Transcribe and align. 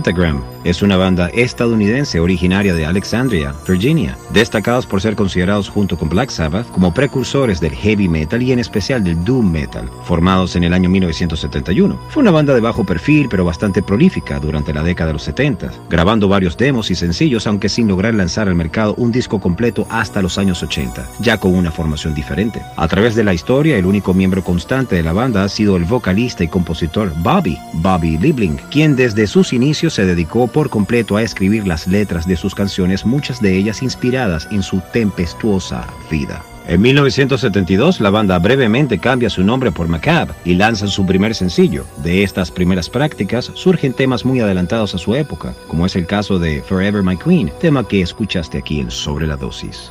Pentagram 0.00 0.49
es 0.64 0.82
una 0.82 0.96
banda 0.96 1.28
estadounidense 1.28 2.20
originaria 2.20 2.74
de 2.74 2.86
Alexandria, 2.86 3.54
Virginia, 3.66 4.16
destacados 4.32 4.86
por 4.86 5.00
ser 5.00 5.16
considerados 5.16 5.68
junto 5.68 5.96
con 5.96 6.08
Black 6.08 6.30
Sabbath 6.30 6.70
como 6.70 6.92
precursores 6.92 7.60
del 7.60 7.74
heavy 7.74 8.08
metal 8.08 8.42
y 8.42 8.52
en 8.52 8.58
especial 8.58 9.02
del 9.02 9.24
doom 9.24 9.50
metal, 9.50 9.88
formados 10.04 10.56
en 10.56 10.64
el 10.64 10.72
año 10.74 10.90
1971. 10.90 11.98
Fue 12.10 12.22
una 12.22 12.30
banda 12.30 12.54
de 12.54 12.60
bajo 12.60 12.84
perfil 12.84 13.28
pero 13.30 13.44
bastante 13.44 13.82
prolífica 13.82 14.38
durante 14.38 14.74
la 14.74 14.82
década 14.82 15.08
de 15.08 15.12
los 15.14 15.22
70, 15.22 15.70
grabando 15.88 16.28
varios 16.28 16.56
demos 16.56 16.90
y 16.90 16.94
sencillos 16.94 17.46
aunque 17.46 17.68
sin 17.68 17.88
lograr 17.88 18.14
lanzar 18.14 18.48
al 18.48 18.54
mercado 18.54 18.94
un 18.96 19.12
disco 19.12 19.40
completo 19.40 19.86
hasta 19.90 20.22
los 20.22 20.38
años 20.38 20.62
80, 20.62 21.06
ya 21.20 21.38
con 21.38 21.54
una 21.54 21.70
formación 21.70 22.14
diferente. 22.14 22.62
A 22.76 22.88
través 22.88 23.14
de 23.14 23.24
la 23.24 23.34
historia, 23.34 23.76
el 23.76 23.86
único 23.86 24.14
miembro 24.14 24.44
constante 24.44 24.96
de 24.96 25.02
la 25.02 25.12
banda 25.12 25.44
ha 25.44 25.48
sido 25.48 25.76
el 25.76 25.84
vocalista 25.84 26.44
y 26.44 26.48
compositor 26.48 27.12
Bobby, 27.18 27.58
Bobby 27.74 28.18
Liebling, 28.18 28.56
quien 28.70 28.96
desde 28.96 29.26
sus 29.26 29.52
inicios 29.52 29.94
se 29.94 30.04
dedicó 30.04 30.49
por 30.50 30.70
completo 30.70 31.16
a 31.16 31.22
escribir 31.22 31.66
las 31.66 31.86
letras 31.86 32.26
de 32.26 32.36
sus 32.36 32.54
canciones, 32.54 33.04
muchas 33.06 33.40
de 33.40 33.56
ellas 33.56 33.82
inspiradas 33.82 34.48
en 34.50 34.62
su 34.62 34.80
tempestuosa 34.92 35.86
vida. 36.10 36.42
En 36.66 36.82
1972, 36.82 38.00
la 38.00 38.10
banda 38.10 38.38
brevemente 38.38 38.98
cambia 38.98 39.30
su 39.30 39.42
nombre 39.42 39.72
por 39.72 39.88
Macabre 39.88 40.34
y 40.44 40.54
lanzan 40.54 40.88
su 40.88 41.04
primer 41.04 41.34
sencillo. 41.34 41.84
De 42.02 42.22
estas 42.22 42.50
primeras 42.50 42.88
prácticas 42.88 43.50
surgen 43.54 43.92
temas 43.92 44.24
muy 44.24 44.40
adelantados 44.40 44.94
a 44.94 44.98
su 44.98 45.14
época, 45.14 45.54
como 45.66 45.86
es 45.86 45.96
el 45.96 46.06
caso 46.06 46.38
de 46.38 46.62
Forever 46.62 47.02
My 47.02 47.16
Queen, 47.16 47.50
tema 47.60 47.86
que 47.86 48.02
escuchaste 48.02 48.58
aquí 48.58 48.78
en 48.78 48.90
Sobre 48.90 49.26
la 49.26 49.36
Dosis. 49.36 49.90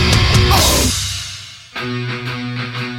Thank 1.81 2.81
you. 2.81 2.90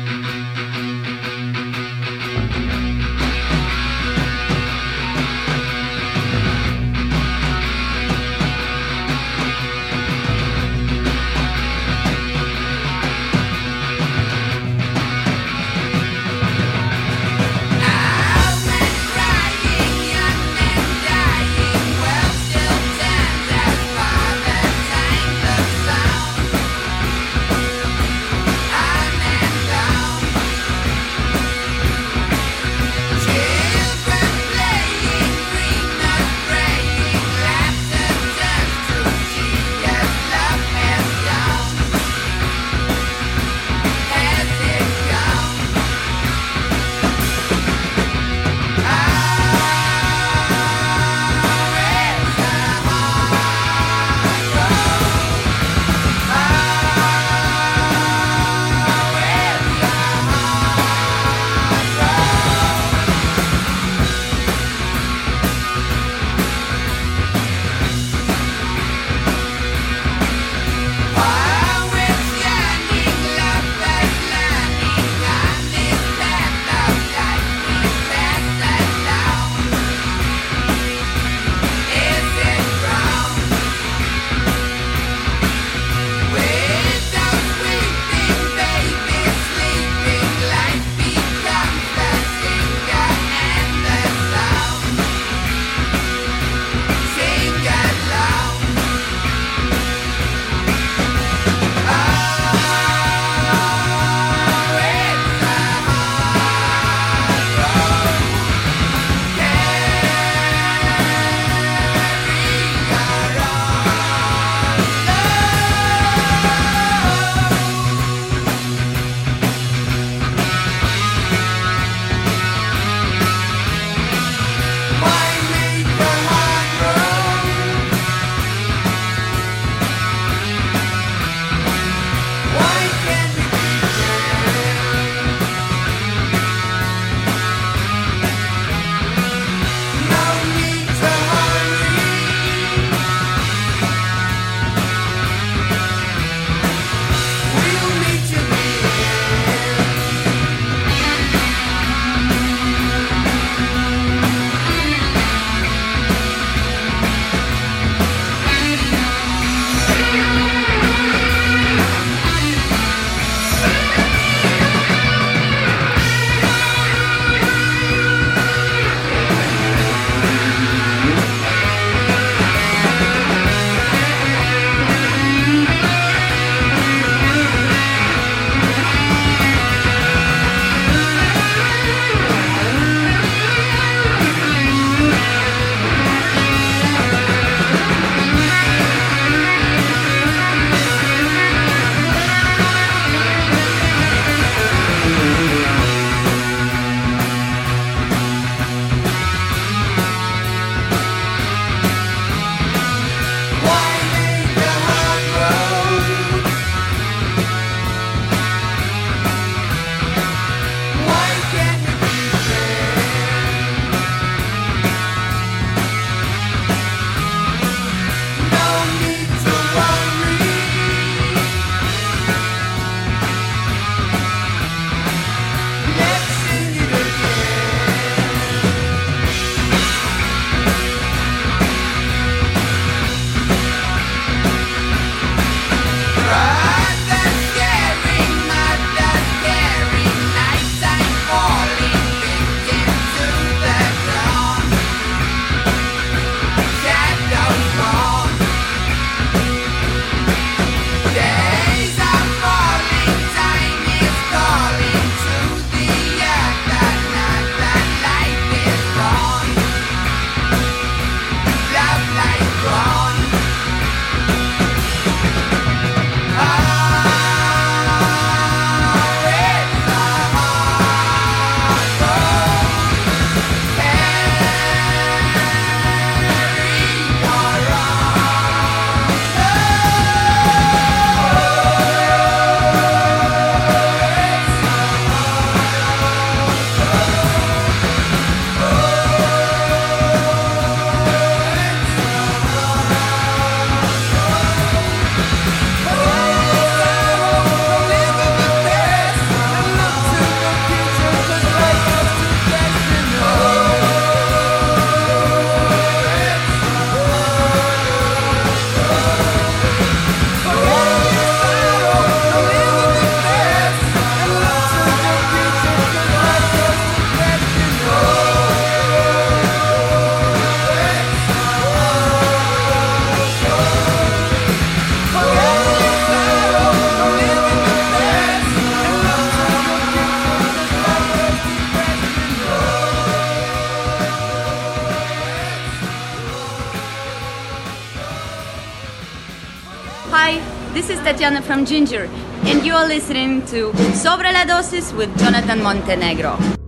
From 341.53 341.67
Ginger, 341.67 342.09
and 342.45 342.65
you're 342.65 342.87
listening 342.89 343.45
to 343.49 343.75
Sobre 343.93 344.33
la 344.33 344.47
Dosis 344.47 344.91
with 344.97 345.15
Jonathan 345.19 345.63
Montenegro. 345.63 346.62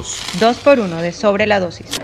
Dos. 0.00 0.22
Dos. 0.32 0.40
Dos 0.40 0.56
por 0.58 0.80
uno 0.80 1.02
de 1.02 1.12
sobre 1.12 1.46
la 1.46 1.60
dosis. 1.60 1.99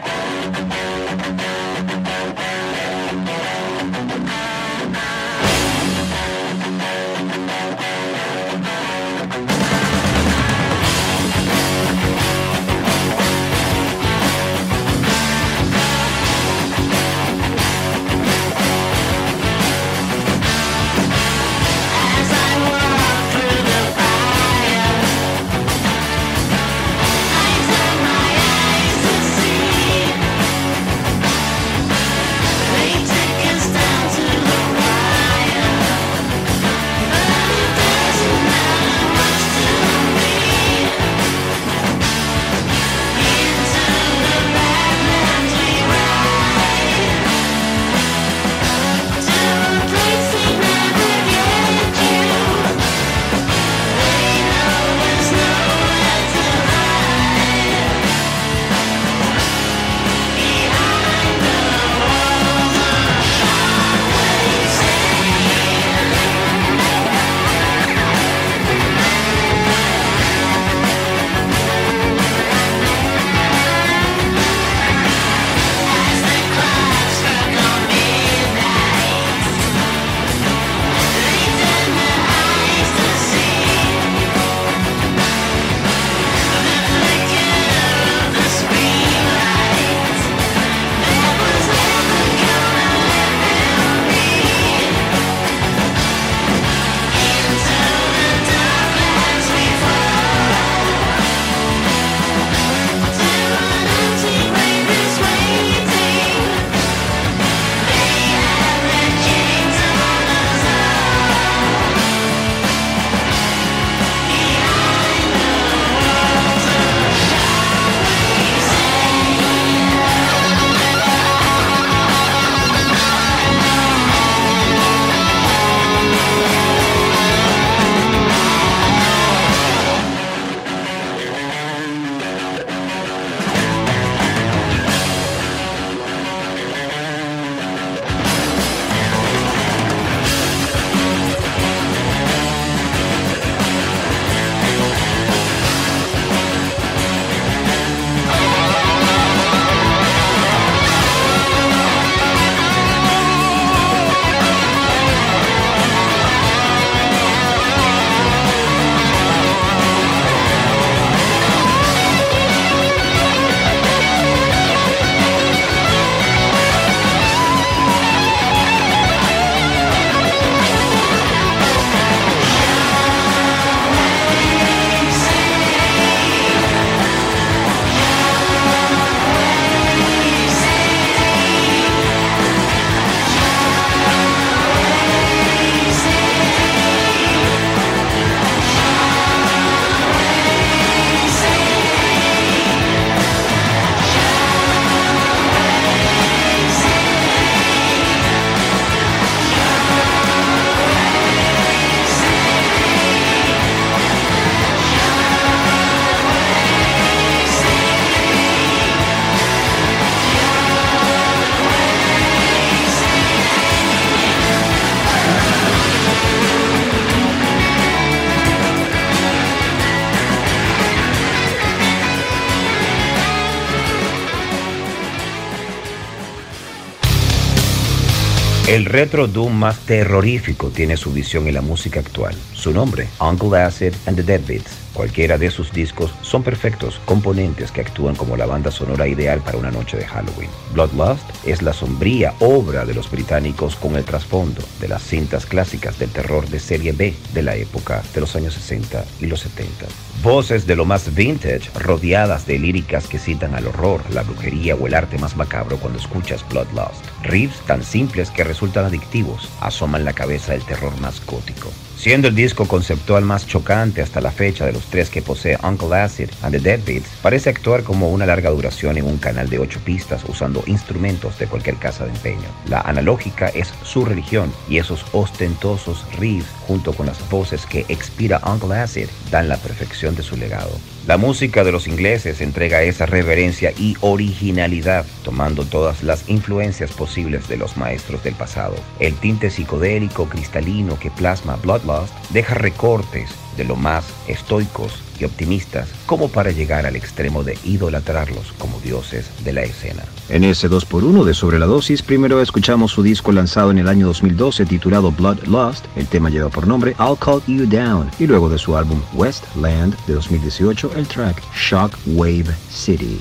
El 228.77 228.85
retro 228.85 229.27
doom 229.27 229.55
más 229.55 229.79
terrorífico 229.87 230.69
tiene 230.69 230.99
su 230.99 231.11
visión 231.11 231.49
en 231.49 231.55
la 231.55 231.63
música 231.63 231.99
actual. 232.01 232.35
Su 232.53 232.73
nombre, 232.73 233.09
Uncle 233.19 233.59
Acid 233.59 233.95
and 234.05 234.19
the 234.19 234.23
Deadbeats. 234.23 234.76
Cualquiera 234.97 235.37
de 235.37 235.51
sus 235.51 235.73
discos 235.73 236.15
son 236.23 236.43
perfectos 236.43 237.03
componentes 237.05 237.71
que 237.71 237.83
actúan 237.83 238.17
como 238.17 238.35
la 238.35 238.47
banda 238.47 238.71
sonora 238.71 239.07
ideal 239.07 239.43
para 239.43 239.59
una 239.59 239.71
noche 239.71 239.99
de 239.99 240.07
Halloween. 240.07 240.49
Bloodlust 240.73 241.23
es 241.45 241.61
la 241.61 241.75
sombría 241.75 242.33
obra 242.41 242.87
de 242.87 242.95
los 242.95 243.11
británicos 243.11 243.77
con 243.77 243.97
el 243.97 244.05
trasfondo 244.05 244.63
de 244.81 244.89
las 244.89 245.03
cintas 245.03 245.45
clásicas 245.45 245.99
del 245.99 246.09
terror 246.09 246.49
de 246.49 246.59
serie 246.59 246.93
B 246.93 247.15
de 247.35 247.43
la 247.43 247.57
época 247.57 248.03
de 248.15 248.23
los 248.23 248.35
años 248.37 248.55
60 248.55 249.05
y 249.21 249.27
los 249.27 249.41
70. 249.41 249.85
Voces 250.23 250.67
de 250.67 250.77
lo 250.77 250.87
más 250.87 251.15
vintage, 251.15 251.71
rodeadas 251.79 252.47
de 252.47 252.59
líricas 252.59 253.07
que 253.07 253.19
citan 253.19 253.55
al 253.55 253.67
horror, 253.67 254.01
la 254.15 254.23
brujería 254.23 254.77
o 254.77 254.87
el 254.87 254.95
arte 254.95 255.19
más 255.19 255.37
macabro 255.37 255.77
cuando 255.77 255.99
escuchas 255.99 256.43
Bloodlust. 256.49 257.05
Riffs 257.23 257.61
tan 257.67 257.83
simples 257.83 258.31
que 258.31 258.45
resultan 258.45 258.87
adictivos 258.87 259.51
asoman 259.61 260.07
la 260.07 260.15
cabeza 260.15 260.53
del 260.53 260.65
terror 260.65 260.99
más 261.03 261.25
gótico. 261.27 261.71
Siendo 261.97 262.29
el 262.29 262.35
disco 262.35 262.69
conceptual 262.69 263.25
más 263.25 263.47
chocante 263.47 264.03
hasta 264.03 264.21
la 264.21 264.31
fecha 264.31 264.67
de 264.67 264.73
los 264.73 264.85
tres 264.87 265.09
que 265.09 265.23
posee 265.23 265.59
Uncle 265.63 265.97
Acid 265.97 266.29
and 266.43 266.55
the 266.55 266.61
Deadbeats, 266.61 267.09
parece 267.23 267.51
actuar 267.51 267.83
como 267.83 268.11
una 268.11 268.27
larga 268.27 268.51
duración 268.51 268.99
en 268.99 269.07
un 269.07 269.17
canal 269.17 269.49
de 269.49 269.59
ocho 269.59 269.81
pistas 269.81 270.23
usando 270.29 270.63
instrumentos 270.67 271.39
de 271.39 271.47
cualquier 271.47 271.77
casa 271.77 272.05
de 272.05 272.11
empeño. 272.11 272.49
La 272.69 272.83
analógica 272.83 273.49
es 273.49 273.73
su 273.83 274.05
religión 274.05 274.53
y 274.69 274.77
esos 274.77 275.05
ostentosos 275.13 276.05
riffs 276.19 276.51
junto 276.67 276.93
con 276.93 277.07
las 277.07 277.29
voces 277.31 277.65
que 277.67 277.87
expira 277.89 278.41
Uncle 278.47 278.77
Acid 278.79 279.09
dan 279.31 279.49
la 279.49 279.57
perfección 279.57 280.15
de 280.15 280.23
su 280.23 280.37
legado. 280.37 280.79
La 281.07 281.19
música 281.19 281.63
de 281.63 281.71
los 281.71 281.87
ingleses 281.87 282.41
entrega 282.41 282.83
esa 282.83 283.07
reverencia 283.07 283.73
y 283.79 283.95
originalidad, 284.01 285.07
tomando 285.23 285.65
todas 285.65 286.03
las 286.03 286.29
influencias 286.29 286.91
posibles 286.91 287.47
de 287.47 287.57
los 287.57 287.77
maestros 287.77 288.25
del 288.25 288.35
pasado. 288.35 288.75
El 288.99 289.15
tinte 289.15 289.51
psicodélico 289.51 290.29
cristalino 290.29 290.99
que 290.99 291.13
plasma 291.13 291.55
Bloodlust 291.63 292.13
deja 292.31 292.55
recortes 292.55 293.31
de 293.57 293.65
lo 293.65 293.77
más 293.77 294.05
estoicos 294.29 295.03
y 295.19 295.25
optimistas 295.25 295.89
como 296.07 296.29
para 296.29 296.51
llegar 296.51 296.87
al 296.87 296.97
extremo 296.97 297.43
de 297.43 297.59
idolatrarlos 297.65 298.53
como 298.59 298.81
dioses 298.81 299.31
de 299.45 299.53
la 299.53 299.63
escena. 299.63 300.03
En 300.29 300.45
ese 300.45 300.69
2x1 300.69 301.25
de 301.25 301.35
Sobre 301.35 301.59
la 301.59 301.67
Dosis, 301.67 302.03
primero 302.03 302.41
escuchamos 302.41 302.93
su 302.93 303.03
disco 303.03 303.33
lanzado 303.33 303.71
en 303.71 303.79
el 303.79 303.89
año 303.89 304.07
2012 304.07 304.67
titulado 304.67 305.13
Blood 305.13 305.45
Lost, 305.47 305.87
el 305.97 306.07
tema 306.07 306.31
lleva 306.31 306.49
por 306.49 306.67
nombre 306.67 306.95
I'll 306.99 307.19
Call 307.19 307.43
You 307.47 307.67
Down, 307.67 308.11
y 308.19 308.27
luego 308.27 308.49
de 308.49 308.59
su 308.59 308.77
álbum 308.77 309.01
Westland 309.15 309.97
de 310.07 310.15
2018, 310.15 310.93
el 310.97 311.07
track 311.07 311.43
Shock 311.55 311.97
Wave 312.07 312.55
City. 312.71 313.19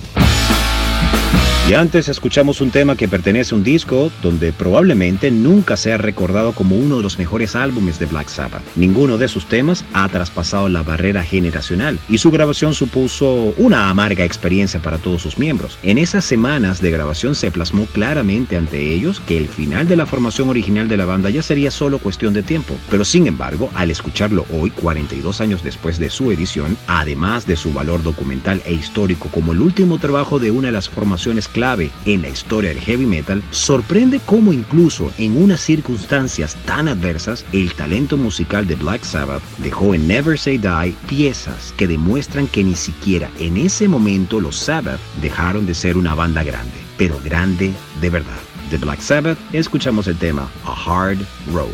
Y 1.67 1.73
antes 1.73 2.09
escuchamos 2.09 2.61
un 2.61 2.69
tema 2.69 2.95
que 2.95 3.07
pertenece 3.07 3.55
a 3.55 3.57
un 3.57 3.63
disco 3.63 4.11
donde 4.21 4.53
probablemente 4.53 5.31
nunca 5.31 5.75
sea 5.75 5.97
recordado 5.97 6.51
como 6.51 6.75
uno 6.75 6.97
de 6.97 7.01
los 7.01 7.17
mejores 7.17 7.55
álbumes 7.55 7.97
de 7.97 8.05
Black 8.05 8.27
Sabbath. 8.27 8.61
Ninguno 8.75 9.17
de 9.17 9.27
sus 9.27 9.47
temas 9.47 9.83
ha 9.91 10.07
traspasado 10.07 10.69
la 10.69 10.83
barrera 10.83 11.23
generacional 11.23 11.97
y 12.07 12.19
su 12.19 12.29
grabación 12.29 12.75
supuso 12.75 13.55
una 13.57 13.89
amarga 13.89 14.23
experiencia 14.23 14.79
para 14.79 14.99
todos 14.99 15.23
sus 15.23 15.39
miembros. 15.39 15.79
En 15.81 15.97
esas 15.97 16.23
semanas 16.23 16.81
de 16.81 16.91
grabación 16.91 17.33
se 17.33 17.49
plasmó 17.49 17.87
claramente 17.87 18.57
ante 18.57 18.93
ellos 18.93 19.19
que 19.21 19.35
el 19.35 19.47
final 19.47 19.87
de 19.87 19.95
la 19.95 20.05
formación 20.05 20.49
original 20.49 20.87
de 20.87 20.97
la 20.97 21.05
banda 21.05 21.31
ya 21.31 21.41
sería 21.41 21.71
solo 21.71 21.97
cuestión 21.97 22.35
de 22.35 22.43
tiempo. 22.43 22.75
Pero 22.91 23.03
sin 23.03 23.25
embargo, 23.25 23.71
al 23.73 23.89
escucharlo 23.89 24.45
hoy, 24.53 24.69
42 24.69 25.41
años 25.41 25.63
después 25.63 25.97
de 25.97 26.11
su 26.11 26.31
edición, 26.31 26.77
además 26.85 27.47
de 27.47 27.55
su 27.55 27.73
valor 27.73 28.03
documental 28.03 28.61
e 28.65 28.73
histórico 28.73 29.29
como 29.29 29.51
el 29.51 29.61
último 29.61 29.97
trabajo 29.97 30.37
de 30.37 30.51
una 30.51 30.67
de 30.67 30.73
las 30.73 30.89
formaciones 30.89 31.47
clave 31.55 31.89
en 32.05 32.21
la 32.21 32.27
historia 32.27 32.71
del 32.71 32.81
heavy 32.81 33.05
metal, 33.05 33.41
sorprende 33.51 34.19
cómo 34.25 34.51
incluso 34.51 35.09
en 35.17 35.41
unas 35.41 35.61
circunstancias 35.61 36.57
tan 36.65 36.89
adversas, 36.89 37.45
el 37.53 37.73
talento 37.73 38.17
musical 38.17 38.67
de 38.67 38.75
Black 38.75 39.03
Sabbath 39.03 39.41
dejó 39.59 39.95
en 39.95 40.05
Never 40.05 40.37
Say 40.37 40.57
Die 40.57 40.93
piezas 41.07 41.73
que 41.77 41.87
demuestran 41.87 42.47
que 42.47 42.61
ni 42.61 42.75
siquiera 42.75 43.29
en 43.39 43.55
ese 43.55 43.87
momento 43.87 44.41
los 44.41 44.57
Sabbath 44.57 44.99
dejaron 45.21 45.65
de 45.65 45.73
ser 45.73 45.95
una 45.95 46.13
banda 46.13 46.43
grande, 46.43 46.75
pero 46.97 47.17
grande 47.23 47.71
de 48.01 48.09
verdad. 48.09 48.41
De 48.69 48.77
Black 48.77 48.99
Sabbath 48.99 49.37
escuchamos 49.53 50.07
el 50.07 50.17
tema 50.17 50.49
A 50.65 50.73
Hard 50.73 51.19
Road. 51.53 51.69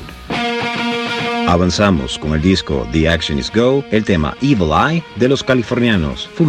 Avanzamos 1.47 2.19
con 2.19 2.33
el 2.35 2.41
disco 2.41 2.87
The 2.91 3.09
Action 3.09 3.39
Is 3.39 3.51
Go, 3.51 3.83
el 3.89 4.05
tema 4.05 4.37
Evil 4.41 4.69
Eye 4.71 5.03
de 5.15 5.27
los 5.27 5.43
californianos 5.43 6.29
Fu 6.35 6.45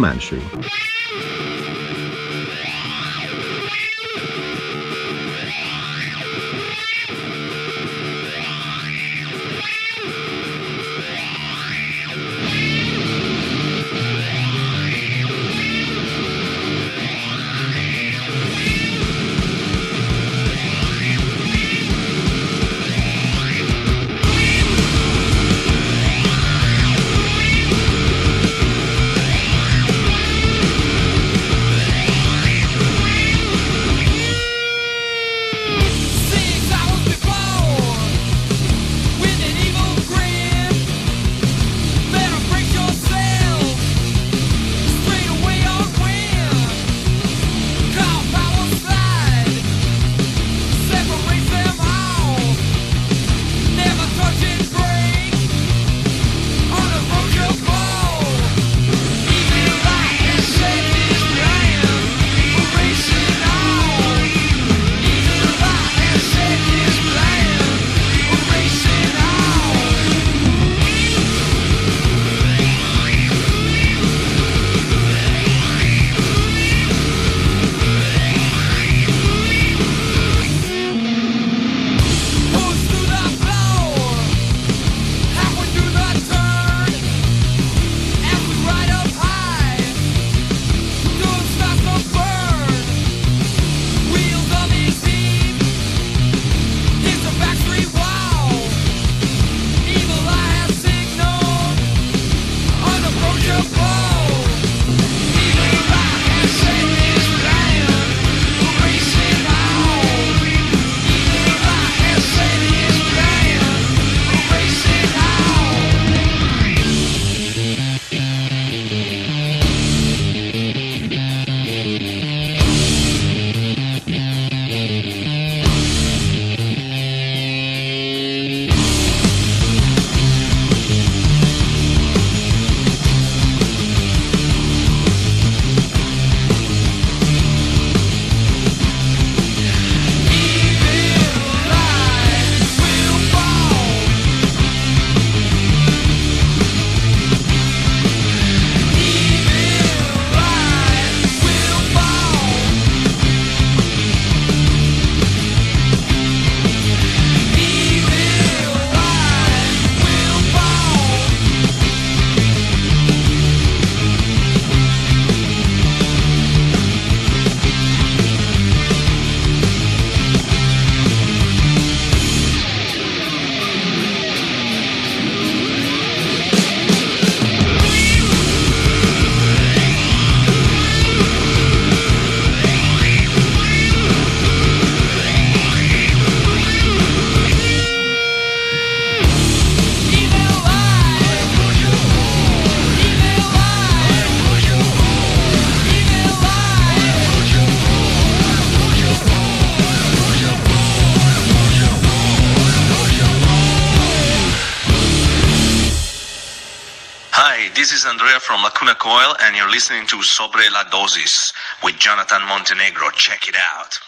McCoyle, 208.85 209.35
and 209.43 209.55
you're 209.55 209.69
listening 209.69 210.05
to 210.07 210.21
Sobre 210.21 210.69
la 210.71 210.83
Dosis 210.85 211.53
with 211.83 211.97
Jonathan 211.97 212.41
Montenegro. 212.47 213.09
Check 213.11 213.47
it 213.47 213.55
out. 213.55 213.99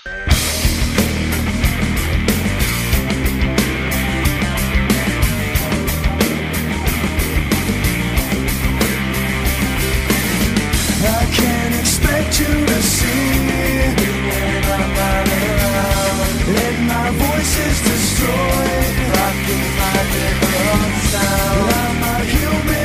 is 17.58 17.82
destroyed, 17.82 18.96
rocking 19.16 19.66
my 19.80 19.96
sound. 21.12 21.74
I'm 21.74 22.04
a 22.04 22.26
human. 22.26 22.85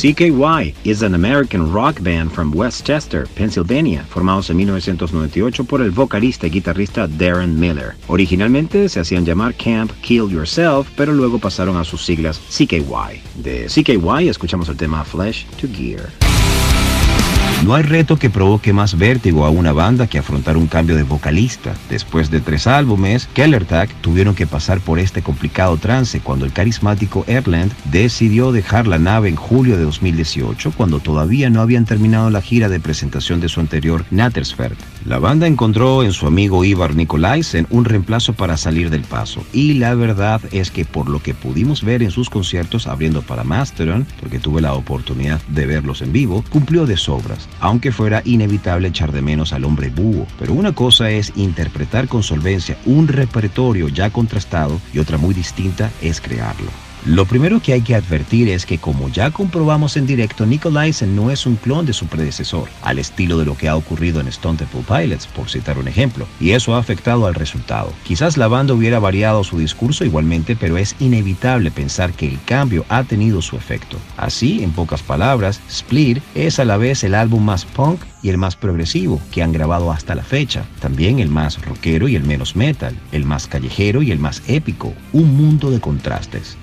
CKY 0.00 0.74
is 0.82 1.02
an 1.02 1.14
American 1.14 1.70
rock 1.70 2.02
band 2.02 2.32
from 2.32 2.54
Westchester, 2.54 3.26
Pennsylvania, 3.34 4.02
formados 4.08 4.48
en 4.48 4.56
1998 4.56 5.64
por 5.64 5.82
el 5.82 5.90
vocalista 5.90 6.46
y 6.46 6.50
guitarrista 6.50 7.06
Darren 7.06 7.60
Miller. 7.60 7.96
Originalmente 8.08 8.88
se 8.88 9.00
hacían 9.00 9.26
llamar 9.26 9.54
Camp 9.56 9.92
Kill 10.00 10.30
Yourself, 10.30 10.88
pero 10.96 11.12
luego 11.12 11.38
pasaron 11.38 11.76
a 11.76 11.84
sus 11.84 12.02
siglas 12.02 12.38
CKY. 12.38 13.20
De 13.42 13.66
CKY 13.66 14.30
escuchamos 14.30 14.70
el 14.70 14.78
tema 14.78 15.04
Flesh 15.04 15.44
to 15.60 15.68
Gear. 15.70 16.29
No 17.64 17.74
hay 17.74 17.82
reto 17.82 18.16
que 18.16 18.30
provoque 18.30 18.72
más 18.72 18.96
vértigo 18.96 19.44
a 19.44 19.50
una 19.50 19.72
banda 19.72 20.06
que 20.06 20.16
afrontar 20.16 20.56
un 20.56 20.66
cambio 20.66 20.96
de 20.96 21.02
vocalista. 21.02 21.74
Después 21.90 22.30
de 22.30 22.40
tres 22.40 22.66
álbumes, 22.66 23.28
Kellertag 23.34 23.90
tuvieron 24.00 24.34
que 24.34 24.46
pasar 24.46 24.80
por 24.80 24.98
este 24.98 25.20
complicado 25.20 25.76
trance 25.76 26.20
cuando 26.20 26.46
el 26.46 26.54
carismático 26.54 27.22
Erland 27.26 27.70
decidió 27.84 28.50
dejar 28.50 28.86
la 28.86 28.98
nave 28.98 29.28
en 29.28 29.36
julio 29.36 29.76
de 29.76 29.84
2018, 29.84 30.72
cuando 30.74 31.00
todavía 31.00 31.50
no 31.50 31.60
habían 31.60 31.84
terminado 31.84 32.30
la 32.30 32.40
gira 32.40 32.70
de 32.70 32.80
presentación 32.80 33.40
de 33.40 33.50
su 33.50 33.60
anterior 33.60 34.06
Nattersfeld. 34.10 34.78
La 35.04 35.18
banda 35.18 35.46
encontró 35.46 36.02
en 36.02 36.12
su 36.12 36.26
amigo 36.26 36.64
Ivar 36.64 36.94
Nikolaisen 36.94 37.66
un 37.68 37.84
reemplazo 37.84 38.32
para 38.32 38.56
salir 38.56 38.88
del 38.88 39.02
paso, 39.02 39.44
y 39.52 39.74
la 39.74 39.94
verdad 39.94 40.40
es 40.50 40.70
que 40.70 40.86
por 40.86 41.10
lo 41.10 41.22
que 41.22 41.34
pudimos 41.34 41.84
ver 41.84 42.02
en 42.02 42.10
sus 42.10 42.30
conciertos 42.30 42.86
abriendo 42.86 43.20
para 43.20 43.44
Mastodon, 43.44 44.06
porque 44.18 44.38
tuve 44.38 44.62
la 44.62 44.72
oportunidad 44.72 45.42
de 45.48 45.66
verlos 45.66 46.00
en 46.00 46.12
vivo, 46.12 46.42
cumplió 46.50 46.86
de 46.86 46.96
sobras 46.96 47.49
aunque 47.60 47.92
fuera 47.92 48.22
inevitable 48.24 48.88
echar 48.88 49.12
de 49.12 49.22
menos 49.22 49.52
al 49.52 49.64
hombre 49.64 49.88
búho. 49.88 50.26
Pero 50.38 50.54
una 50.54 50.72
cosa 50.72 51.10
es 51.10 51.32
interpretar 51.36 52.08
con 52.08 52.22
solvencia 52.22 52.76
un 52.86 53.08
repertorio 53.08 53.88
ya 53.88 54.10
contrastado 54.10 54.80
y 54.92 54.98
otra 54.98 55.18
muy 55.18 55.34
distinta 55.34 55.90
es 56.00 56.20
crearlo. 56.20 56.70
Lo 57.06 57.24
primero 57.24 57.60
que 57.60 57.72
hay 57.72 57.80
que 57.80 57.94
advertir 57.94 58.50
es 58.50 58.66
que 58.66 58.76
como 58.76 59.08
ya 59.08 59.30
comprobamos 59.30 59.96
en 59.96 60.06
directo, 60.06 60.44
Nicolaisen 60.44 61.16
no 61.16 61.30
es 61.30 61.46
un 61.46 61.56
clon 61.56 61.86
de 61.86 61.94
su 61.94 62.06
predecesor, 62.06 62.68
al 62.82 62.98
estilo 62.98 63.38
de 63.38 63.46
lo 63.46 63.56
que 63.56 63.68
ha 63.68 63.76
ocurrido 63.76 64.20
en 64.20 64.28
Stone 64.28 64.58
Temple 64.58 64.84
Pilots, 64.86 65.26
por 65.26 65.48
citar 65.48 65.78
un 65.78 65.88
ejemplo, 65.88 66.26
y 66.38 66.50
eso 66.50 66.74
ha 66.74 66.78
afectado 66.78 67.26
al 67.26 67.34
resultado. 67.34 67.90
Quizás 68.04 68.36
la 68.36 68.48
banda 68.48 68.74
hubiera 68.74 68.98
variado 68.98 69.42
su 69.44 69.58
discurso 69.58 70.04
igualmente, 70.04 70.56
pero 70.56 70.76
es 70.76 70.94
inevitable 71.00 71.70
pensar 71.70 72.12
que 72.12 72.28
el 72.28 72.38
cambio 72.44 72.84
ha 72.90 73.02
tenido 73.04 73.40
su 73.40 73.56
efecto. 73.56 73.96
Así, 74.18 74.62
en 74.62 74.72
pocas 74.72 75.02
palabras, 75.02 75.58
Split 75.70 76.22
es 76.34 76.58
a 76.58 76.66
la 76.66 76.76
vez 76.76 77.02
el 77.02 77.14
álbum 77.14 77.42
más 77.42 77.64
punk 77.64 78.02
y 78.22 78.28
el 78.28 78.38
más 78.38 78.56
progresivo 78.56 79.20
que 79.30 79.42
han 79.42 79.52
grabado 79.52 79.92
hasta 79.92 80.14
la 80.14 80.22
fecha, 80.22 80.64
también 80.80 81.18
el 81.18 81.28
más 81.28 81.64
rockero 81.64 82.08
y 82.08 82.16
el 82.16 82.24
menos 82.24 82.56
metal, 82.56 82.96
el 83.12 83.24
más 83.24 83.46
callejero 83.46 84.02
y 84.02 84.10
el 84.10 84.18
más 84.18 84.42
épico, 84.46 84.92
un 85.12 85.36
mundo 85.36 85.70
de 85.70 85.80
contrastes. 85.80 86.56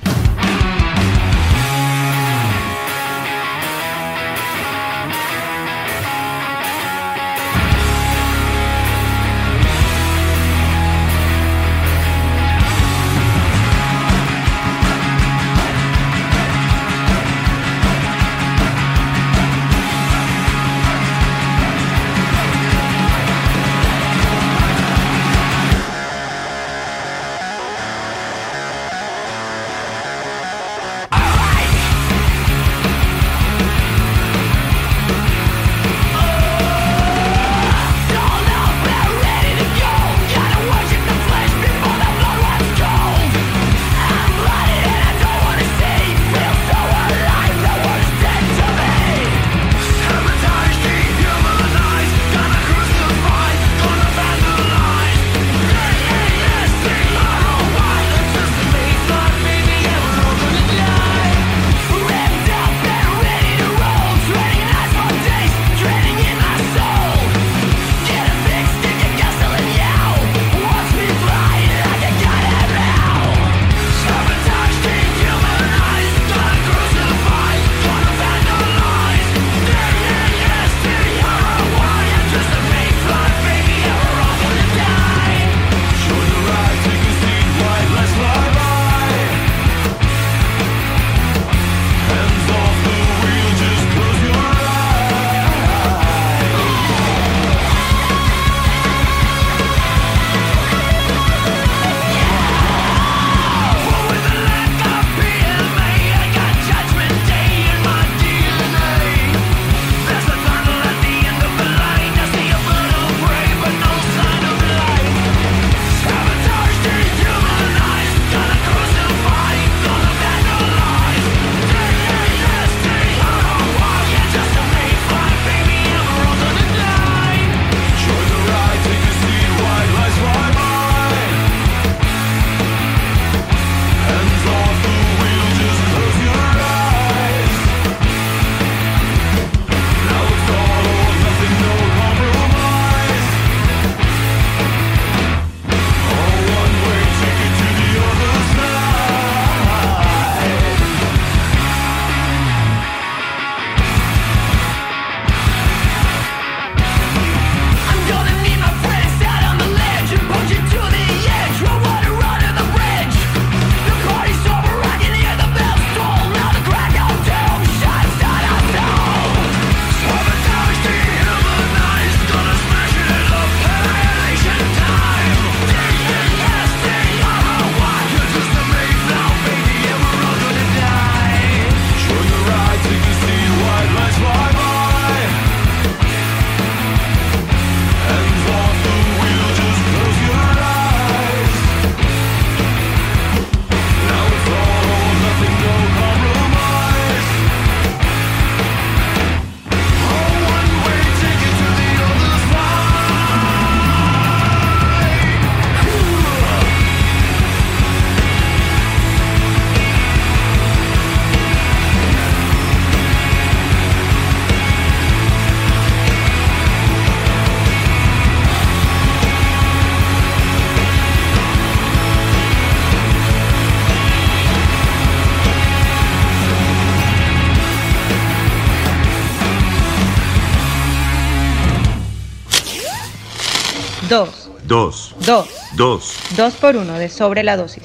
2, 234.10 234.50
Dos. 234.64 235.16
2, 235.26 235.48
Dos. 235.76 236.14
2 236.38 236.54
por 236.56 236.76
1 236.78 236.94
de 236.94 237.10
sobre 237.10 237.44
la 237.44 237.58
dosis. 237.58 237.84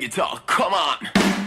Guitar, 0.00 0.40
come 0.46 0.72
on. 0.72 1.39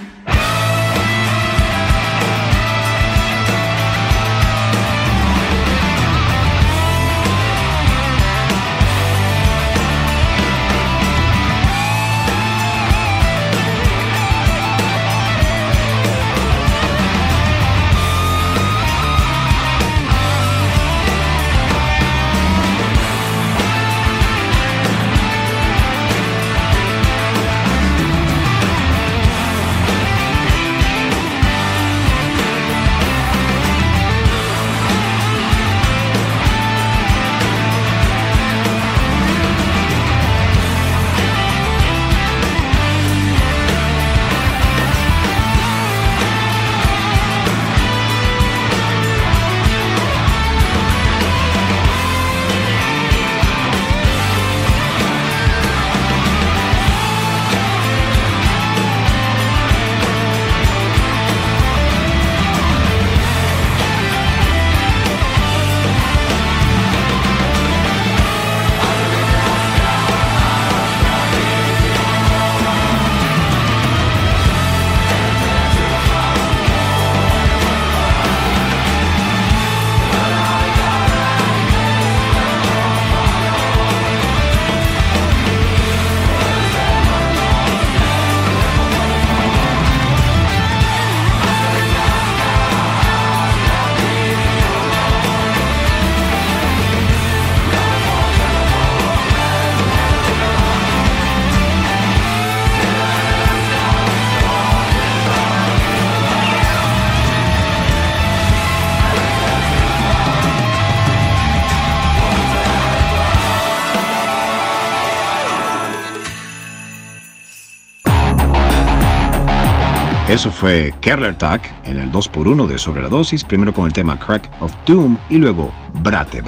Eso 120.33 120.49
fue 120.49 120.91
Kerler 120.99 121.35
Tuck 121.35 121.61
en 121.83 121.99
el 121.99 122.11
2x1 122.11 122.65
de 122.65 122.79
Sobre 122.79 123.03
la 123.03 123.07
Dosis, 123.07 123.43
primero 123.43 123.71
con 123.71 123.85
el 123.85 123.93
tema 123.93 124.17
Crack 124.17 124.49
of 124.61 124.73
Doom 124.87 125.15
y 125.29 125.37
luego 125.37 125.71
Brate 126.01 126.41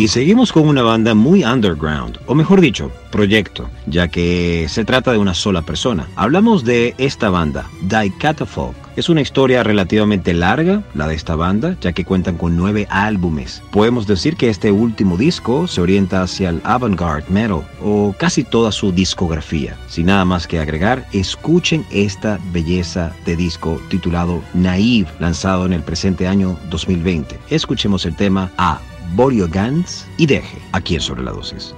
Y 0.00 0.08
seguimos 0.08 0.50
con 0.50 0.66
una 0.66 0.80
banda 0.80 1.14
muy 1.14 1.44
underground, 1.44 2.18
o 2.24 2.34
mejor 2.34 2.62
dicho, 2.62 2.90
proyecto, 3.12 3.68
ya 3.84 4.08
que 4.08 4.64
se 4.70 4.86
trata 4.86 5.12
de 5.12 5.18
una 5.18 5.34
sola 5.34 5.60
persona. 5.60 6.08
Hablamos 6.16 6.64
de 6.64 6.94
esta 6.96 7.28
banda, 7.28 7.68
Die 7.82 8.10
Catafalque. 8.18 8.80
Es 8.96 9.10
una 9.10 9.20
historia 9.20 9.62
relativamente 9.62 10.32
larga, 10.32 10.82
la 10.94 11.06
de 11.06 11.14
esta 11.14 11.36
banda, 11.36 11.76
ya 11.82 11.92
que 11.92 12.06
cuentan 12.06 12.38
con 12.38 12.56
nueve 12.56 12.86
álbumes. 12.88 13.62
Podemos 13.72 14.06
decir 14.06 14.36
que 14.36 14.48
este 14.48 14.72
último 14.72 15.18
disco 15.18 15.68
se 15.68 15.82
orienta 15.82 16.22
hacia 16.22 16.48
el 16.48 16.62
avant-garde 16.64 17.28
metal, 17.28 17.60
o 17.82 18.14
casi 18.16 18.42
toda 18.42 18.72
su 18.72 18.92
discografía. 18.92 19.76
Sin 19.86 20.06
nada 20.06 20.24
más 20.24 20.46
que 20.46 20.60
agregar, 20.60 21.06
escuchen 21.12 21.84
esta 21.90 22.38
belleza 22.54 23.12
de 23.26 23.36
disco 23.36 23.78
titulado 23.90 24.40
Naive, 24.54 25.10
lanzado 25.18 25.66
en 25.66 25.74
el 25.74 25.82
presente 25.82 26.26
año 26.26 26.58
2020. 26.70 27.38
Escuchemos 27.50 28.06
el 28.06 28.16
tema 28.16 28.50
A. 28.56 28.80
Borio 29.14 29.48
Gans 29.48 30.06
y 30.16 30.26
Deje, 30.26 30.58
aquí 30.72 30.94
en 30.94 31.00
Sobre 31.00 31.22
la 31.22 31.32
Dosis. 31.32 31.74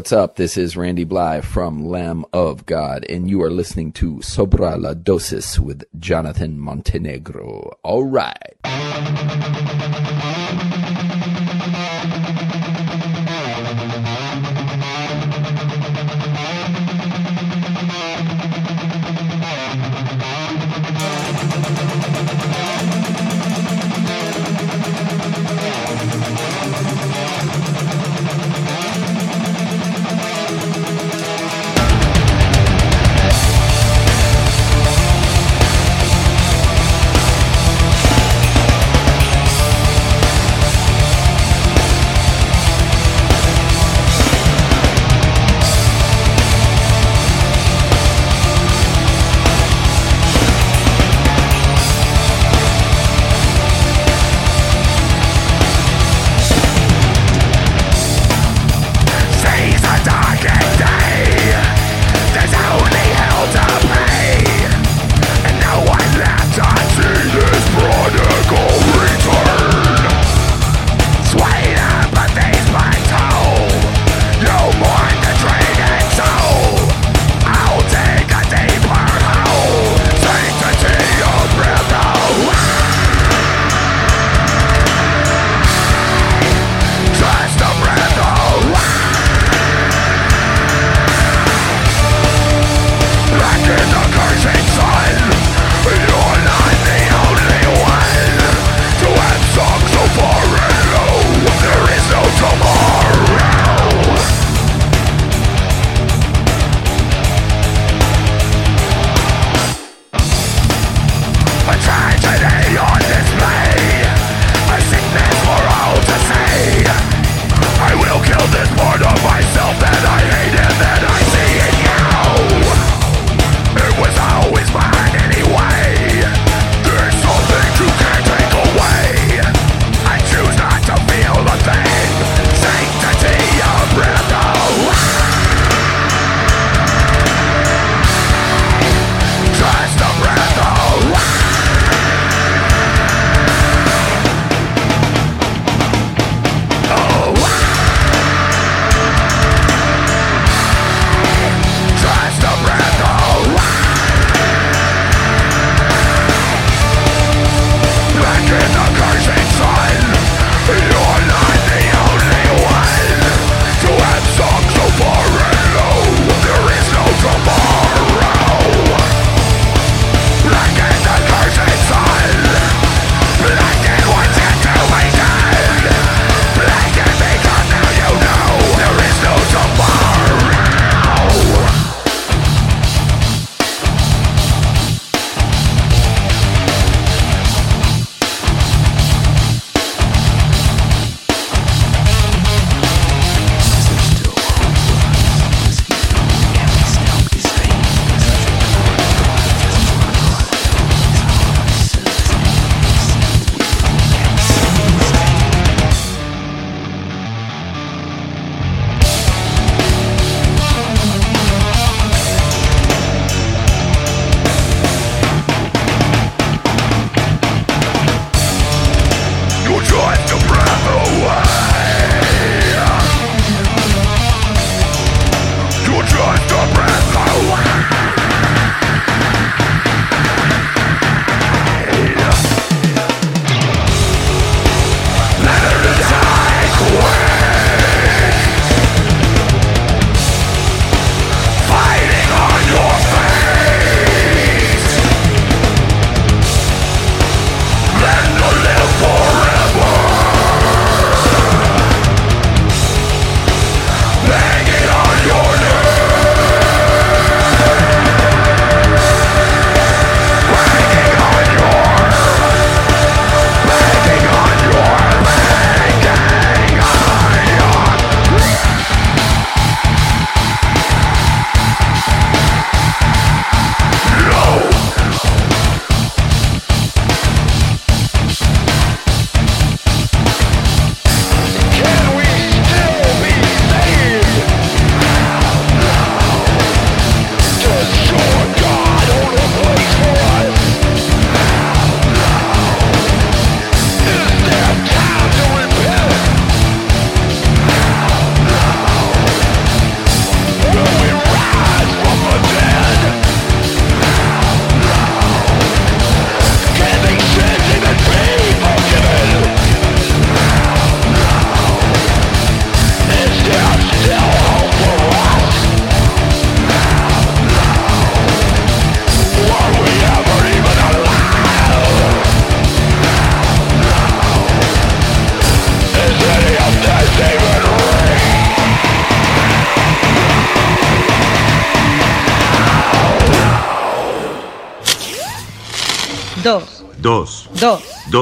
What's 0.00 0.12
up? 0.12 0.36
This 0.36 0.56
is 0.56 0.78
Randy 0.78 1.04
Bly 1.04 1.42
from 1.42 1.84
Lamb 1.84 2.24
of 2.32 2.64
God, 2.64 3.04
and 3.10 3.28
you 3.28 3.42
are 3.42 3.50
listening 3.50 3.92
to 3.92 4.14
Sobra 4.20 4.80
la 4.80 4.94
Dosis 4.94 5.58
with 5.58 5.84
Jonathan 5.98 6.58
Montenegro. 6.58 7.76
All 7.82 8.04
right. 8.04 8.56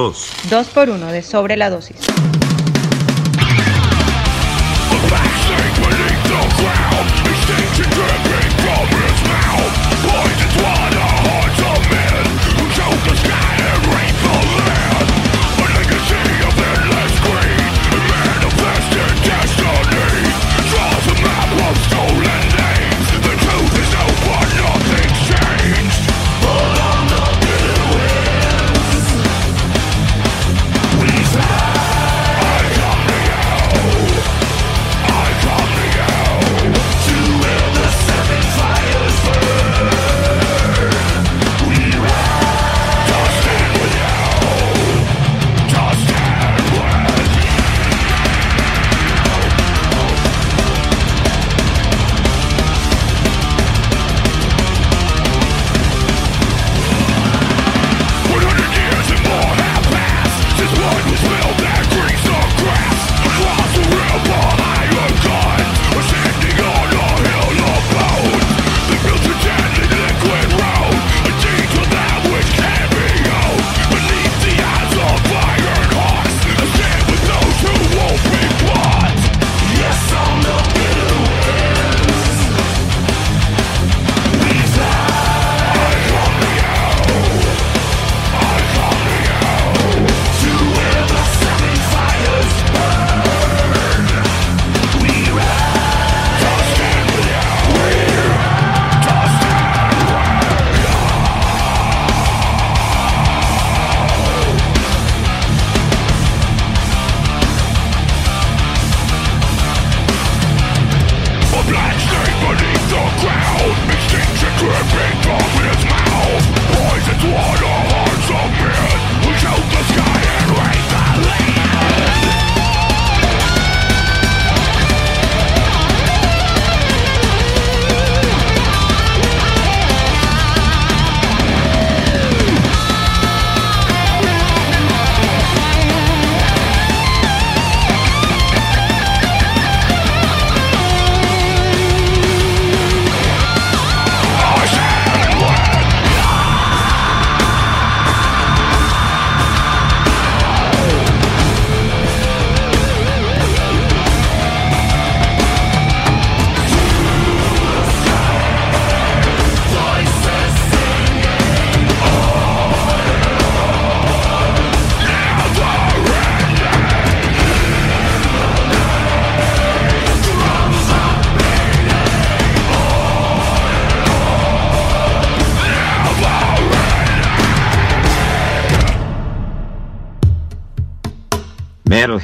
2, 0.09 0.49
2. 0.49 0.49
2 0.49 0.67
por 0.69 0.89
1 0.89 1.11
de 1.11 1.21
sobre 1.21 1.55
la 1.55 1.69
dosis. 1.69 1.97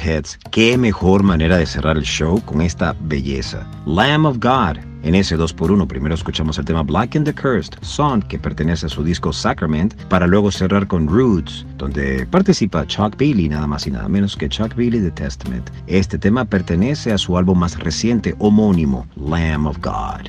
Metalheads, 0.06 0.38
qué 0.52 0.78
mejor 0.78 1.22
manera 1.22 1.56
de 1.58 1.66
cerrar 1.66 1.96
el 1.96 2.04
show 2.04 2.40
con 2.44 2.62
esta 2.62 2.94
belleza. 3.00 3.66
Lamb 3.86 4.26
of 4.26 4.38
God. 4.38 4.78
En 5.02 5.14
ese 5.14 5.36
2x1 5.36 5.86
primero 5.86 6.14
escuchamos 6.14 6.58
el 6.58 6.64
tema 6.64 6.82
Black 6.82 7.14
and 7.16 7.24
the 7.26 7.32
Cursed, 7.32 7.78
Song 7.82 8.22
que 8.24 8.38
pertenece 8.38 8.86
a 8.86 8.88
su 8.88 9.04
disco 9.04 9.32
Sacrament, 9.32 9.94
para 10.08 10.26
luego 10.26 10.50
cerrar 10.50 10.86
con 10.86 11.06
Roots, 11.06 11.64
donde 11.76 12.26
participa 12.26 12.86
Chuck 12.86 13.16
Billy, 13.16 13.48
nada 13.48 13.66
más 13.66 13.86
y 13.86 13.90
nada 13.90 14.08
menos 14.08 14.36
que 14.36 14.48
Chuck 14.48 14.74
Billy 14.74 14.98
de 14.98 15.10
Testament. 15.10 15.70
Este 15.86 16.18
tema 16.18 16.44
pertenece 16.44 17.12
a 17.12 17.18
su 17.18 17.36
álbum 17.36 17.58
más 17.58 17.78
reciente 17.78 18.34
homónimo, 18.38 19.06
Lamb 19.16 19.66
of 19.66 19.78
God. 19.78 20.28